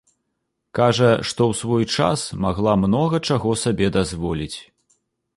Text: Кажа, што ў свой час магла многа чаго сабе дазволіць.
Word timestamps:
Кажа, 0.77 1.09
што 1.31 1.41
ў 1.49 1.53
свой 1.59 1.83
час 1.97 2.23
магла 2.45 2.73
многа 2.85 3.19
чаго 3.29 3.51
сабе 3.65 3.91
дазволіць. 3.99 4.57